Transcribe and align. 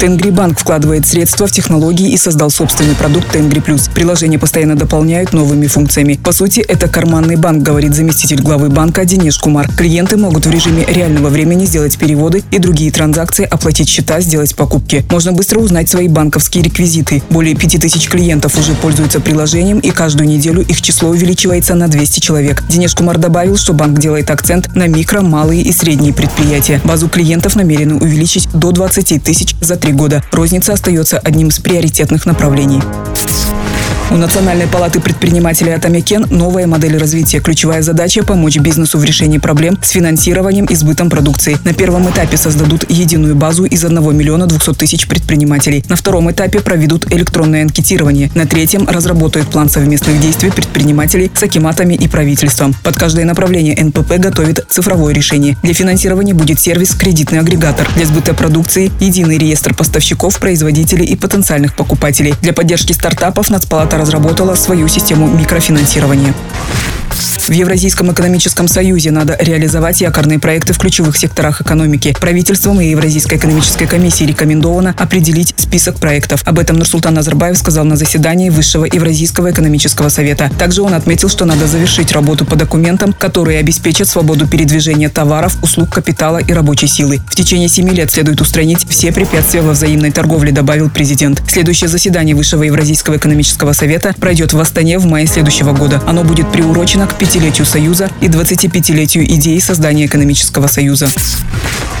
Тенгри 0.00 0.30
Банк 0.30 0.58
вкладывает 0.58 1.06
средства 1.06 1.46
в 1.46 1.52
технологии 1.52 2.10
и 2.10 2.16
создал 2.16 2.50
собственный 2.50 2.94
продукт 2.94 3.30
Тенгри 3.32 3.60
Плюс. 3.60 3.88
Приложение 3.88 4.38
постоянно 4.38 4.76
дополняют 4.76 5.32
новыми 5.32 5.66
функциями. 5.66 6.14
По 6.22 6.32
сути, 6.32 6.60
это 6.60 6.88
карманный 6.88 7.36
банк, 7.36 7.62
говорит 7.62 7.94
заместитель 7.94 8.40
главы 8.40 8.68
банка 8.68 9.04
Денис 9.04 9.36
Кумар. 9.36 9.68
Клиенты 9.76 10.16
могут 10.16 10.46
в 10.46 10.50
режиме 10.50 10.84
реального 10.86 11.28
времени 11.28 11.64
сделать 11.64 11.98
переводы 11.98 12.44
и 12.50 12.58
другие 12.58 12.90
транзакции, 12.92 13.44
оплатить 13.44 13.88
счета, 13.88 14.20
сделать 14.20 14.54
покупки. 14.54 15.04
Можно 15.10 15.32
быстро 15.32 15.58
узнать 15.58 15.88
свои 15.88 16.08
банковские 16.08 16.64
реквизиты. 16.64 17.22
Более 17.30 17.54
5000 17.54 18.08
клиентов 18.08 18.56
уже 18.56 18.74
пользуются 18.74 19.20
приложением, 19.20 19.80
и 19.80 19.90
каждую 19.90 20.28
неделю 20.28 20.62
их 20.62 20.80
число 20.80 21.10
увеличивается 21.10 21.74
на 21.74 21.88
200 21.88 22.20
человек. 22.20 22.62
Денис 22.68 22.94
Кумар 22.94 23.18
добавил, 23.18 23.56
что 23.56 23.72
банк 23.72 23.98
делает 23.98 24.30
акцент 24.30 24.74
на 24.74 24.86
микро, 24.86 25.22
малые 25.22 25.62
и 25.62 25.72
средние 25.72 26.12
предприятия. 26.12 26.80
Базу 26.84 27.08
клиентов 27.08 27.56
намерены 27.56 27.96
увеличить 27.96 28.48
до 28.52 28.70
20 28.70 29.22
тысяч 29.22 29.57
за 29.60 29.76
три 29.76 29.92
года. 29.92 30.22
Розница 30.32 30.72
остается 30.72 31.18
одним 31.18 31.48
из 31.48 31.58
приоритетных 31.58 32.26
направлений. 32.26 32.80
У 34.10 34.16
Национальной 34.16 34.66
палаты 34.66 35.00
предпринимателей 35.00 35.72
Атамикен 35.72 36.24
новая 36.30 36.66
модель 36.66 36.96
развития. 36.96 37.40
Ключевая 37.40 37.82
задача– 37.82 38.22
помочь 38.24 38.56
бизнесу 38.56 38.96
в 38.96 39.04
решении 39.04 39.36
проблем 39.36 39.78
с 39.82 39.90
финансированием 39.90 40.64
и 40.64 40.74
сбытом 40.74 41.10
продукции. 41.10 41.58
На 41.64 41.74
первом 41.74 42.08
этапе 42.08 42.38
создадут 42.38 42.90
единую 42.90 43.36
базу 43.36 43.66
из 43.66 43.84
1 43.84 44.16
миллиона 44.16 44.46
200 44.46 44.72
тысяч 44.74 45.06
предпринимателей. 45.08 45.84
На 45.90 45.96
втором 45.96 46.30
этапе 46.30 46.60
проведут 46.60 47.12
электронное 47.12 47.62
анкетирование. 47.62 48.30
На 48.34 48.46
третьем 48.46 48.88
разработают 48.88 49.48
план 49.48 49.68
совместных 49.68 50.18
действий 50.20 50.50
предпринимателей 50.50 51.30
с 51.34 51.42
акиматами 51.42 51.92
и 51.92 52.08
правительством. 52.08 52.74
Под 52.82 52.96
каждое 52.96 53.26
направление 53.26 53.76
НПП 53.78 54.14
готовит 54.16 54.64
цифровое 54.70 55.12
решение. 55.12 55.58
Для 55.62 55.74
финансирования 55.74 56.32
будет 56.32 56.58
сервис 56.58 56.94
«Кредитный 56.94 57.40
агрегатор». 57.40 57.86
Для 57.94 58.06
сбыта 58.06 58.32
продукции– 58.32 58.90
единый 59.00 59.36
реестр 59.36 59.74
поставщиков, 59.74 60.40
производителей 60.40 61.04
и 61.04 61.14
потенциальных 61.14 61.76
покупателей. 61.76 62.32
Для 62.40 62.54
поддержки 62.54 62.92
стартапов 62.92 63.50
Нацпалата 63.50 63.97
разработала 63.98 64.54
свою 64.54 64.88
систему 64.88 65.28
микрофинансирования. 65.28 66.32
В 67.48 67.52
Евразийском 67.52 68.12
экономическом 68.12 68.68
союзе 68.68 69.10
надо 69.10 69.34
реализовать 69.40 70.02
якорные 70.02 70.38
проекты 70.38 70.74
в 70.74 70.78
ключевых 70.78 71.16
секторах 71.16 71.62
экономики. 71.62 72.14
Правительством 72.20 72.78
и 72.78 72.90
Евразийской 72.90 73.38
экономической 73.38 73.86
комиссии 73.86 74.24
рекомендовано 74.24 74.94
определить 74.98 75.54
список 75.56 75.96
проектов. 75.96 76.42
Об 76.44 76.58
этом 76.58 76.76
Нурсултан 76.76 77.14
Назарбаев 77.14 77.56
сказал 77.56 77.86
на 77.86 77.96
заседании 77.96 78.50
Высшего 78.50 78.84
Евразийского 78.84 79.50
экономического 79.50 80.10
совета. 80.10 80.50
Также 80.58 80.82
он 80.82 80.92
отметил, 80.92 81.30
что 81.30 81.46
надо 81.46 81.66
завершить 81.66 82.12
работу 82.12 82.44
по 82.44 82.54
документам, 82.54 83.14
которые 83.14 83.60
обеспечат 83.60 84.10
свободу 84.10 84.46
передвижения 84.46 85.08
товаров, 85.08 85.56
услуг, 85.62 85.88
капитала 85.88 86.36
и 86.36 86.52
рабочей 86.52 86.86
силы. 86.86 87.18
В 87.30 87.34
течение 87.34 87.70
семи 87.70 87.92
лет 87.92 88.12
следует 88.12 88.42
устранить 88.42 88.86
все 88.90 89.10
препятствия 89.10 89.62
во 89.62 89.72
взаимной 89.72 90.10
торговле, 90.10 90.52
добавил 90.52 90.90
президент. 90.90 91.42
Следующее 91.48 91.88
заседание 91.88 92.34
Высшего 92.34 92.64
Евразийского 92.64 93.16
экономического 93.16 93.72
совета 93.72 94.14
пройдет 94.20 94.52
в 94.52 94.60
Астане 94.60 94.98
в 94.98 95.06
мае 95.06 95.26
следующего 95.26 95.72
года. 95.72 96.02
Оно 96.06 96.24
будет 96.24 96.52
приурочено 96.52 97.06
к 97.06 97.14
пятилетию 97.38 97.66
Союза 97.66 98.10
и 98.20 98.26
25-летию 98.26 99.24
идеи 99.34 99.60
создания 99.60 100.06
экономического 100.06 100.66
союза. 100.66 101.06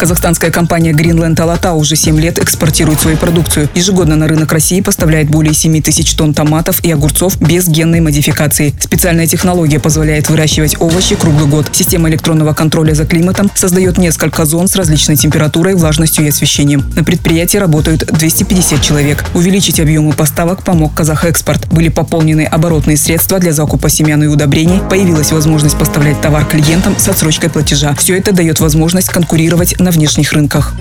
Казахстанская 0.00 0.50
компания 0.50 0.92
Greenland 0.92 1.34
Alata 1.34 1.74
уже 1.74 1.94
7 1.94 2.18
лет 2.18 2.38
экспортирует 2.38 3.00
свою 3.00 3.18
продукцию. 3.18 3.68
Ежегодно 3.74 4.16
на 4.16 4.28
рынок 4.28 4.50
России 4.50 4.80
поставляет 4.80 5.28
более 5.28 5.52
7 5.52 5.82
тысяч 5.82 6.14
тонн 6.14 6.32
томатов 6.32 6.82
и 6.82 6.90
огурцов 6.90 7.38
без 7.38 7.68
генной 7.68 8.00
модификации. 8.00 8.72
Специальная 8.80 9.26
технология 9.26 9.78
позволяет 9.78 10.30
выращивать 10.30 10.80
овощи 10.80 11.16
круглый 11.16 11.46
год. 11.48 11.66
Система 11.72 12.08
электронного 12.08 12.54
контроля 12.54 12.94
за 12.94 13.04
климатом 13.04 13.50
создает 13.54 13.98
несколько 13.98 14.46
зон 14.46 14.68
с 14.68 14.74
различной 14.74 15.16
температурой, 15.16 15.74
влажностью 15.74 16.24
и 16.24 16.30
освещением. 16.30 16.82
На 16.96 17.04
предприятии 17.04 17.58
работают 17.58 18.06
250 18.06 18.80
человек. 18.80 19.22
Увеличить 19.34 19.80
объемы 19.80 20.14
поставок 20.14 20.64
помог 20.64 20.94
Казахэкспорт. 20.94 21.68
Были 21.68 21.90
пополнены 21.90 22.46
оборотные 22.46 22.96
средства 22.96 23.38
для 23.38 23.52
закупа 23.52 23.90
семян 23.90 24.24
и 24.24 24.28
удобрений. 24.28 24.80
Появилась 24.88 25.30
возможность 25.30 25.76
поставлять 25.76 26.22
товар 26.22 26.46
клиентам 26.46 26.98
с 26.98 27.06
отсрочкой 27.06 27.50
платежа. 27.50 27.94
Все 27.98 28.16
это 28.16 28.32
дает 28.32 28.60
возможность 28.60 29.10
конкурировать 29.10 29.78
на 29.78 29.89
внешних 29.90 30.32
рынках. 30.32 30.74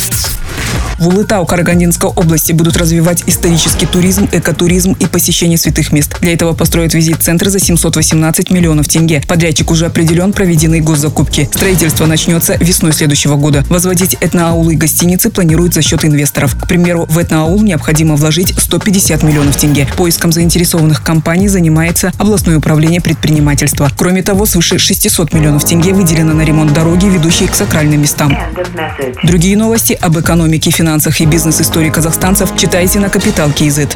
В 1.00 1.08
Улытау 1.08 1.46
Карагандинской 1.46 2.10
области 2.10 2.52
будут 2.52 2.76
развивать 2.76 3.24
исторический 3.26 3.86
туризм, 3.86 4.28
экотуризм 4.34 4.98
и 5.00 5.06
посещение 5.06 5.58
святых 5.58 5.94
мест. 5.94 6.18
Для 6.20 6.34
этого 6.34 6.54
построят 6.54 6.94
визит-центр 6.94 7.48
за 7.48 7.60
718 7.60 8.52
миллионов 8.52 8.90
тенге. 8.90 9.24
Подрядчик 9.26 9.72
уже 9.72 9.86
определен, 9.86 10.34
проведены 10.34 10.82
госзакупки. 10.82 11.50
Строительство 11.54 12.06
начнется 12.06 12.58
весной 12.60 12.92
следующего 12.92 13.38
года. 13.38 13.64
Возводить 13.70 14.18
этноаулы 14.20 14.74
и 14.74 14.76
гостиницы 14.76 15.30
планируют 15.30 15.74
за 15.74 15.82
счет 15.82 16.04
инвесторов. 16.04 16.58
К 16.62 16.68
примеру, 16.68 17.06
в 17.08 17.18
этноаул 17.18 17.62
необходимо 17.62 18.18
вложить 18.18 18.54
150 18.58 19.24
миллионов 19.24 19.56
тенге. 19.56 19.88
Поиском 19.96 20.34
заинтересованных 20.34 21.02
компаний 21.02 21.48
занимается 21.48 22.12
областное 22.18 22.58
управление 22.58 23.00
предпринимательства. 23.00 23.90
Кроме 23.98 24.22
того, 24.22 24.46
свыше 24.46 24.78
600 24.78 25.34
миллионов 25.34 25.64
тенге 25.64 25.94
выделено 25.94 26.34
на 26.34 26.42
ремонт 26.42 26.74
дороги, 26.74 27.06
ведущей 27.06 27.48
к 27.48 27.56
сакральным 27.56 28.02
местам. 28.02 28.38
Другие 29.24 29.56
новости 29.56 29.94
об 29.94 30.20
экономике, 30.20 30.72
финансах 30.72 30.89
и 31.22 31.26
бизнес-истории 31.26 31.92
казахстанцев 31.92 32.56
читайте 32.58 33.00
на 33.00 33.10
Капитал 33.10 33.52
Киезет. 33.52 33.96